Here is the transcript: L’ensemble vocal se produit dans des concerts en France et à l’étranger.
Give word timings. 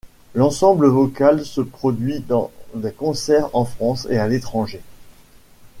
L’ensemble 0.33 0.87
vocal 0.87 1.45
se 1.45 1.61
produit 1.61 2.21
dans 2.21 2.49
des 2.73 2.91
concerts 2.91 3.51
en 3.55 3.65
France 3.65 4.07
et 4.09 4.17
à 4.17 4.27
l’étranger. 4.27 4.81